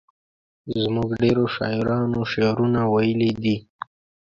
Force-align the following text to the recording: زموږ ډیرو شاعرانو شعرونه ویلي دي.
زموږ 0.81 1.09
ډیرو 1.21 1.45
شاعرانو 1.55 2.21
شعرونه 2.31 2.81
ویلي 2.93 3.31
دي. 3.43 3.55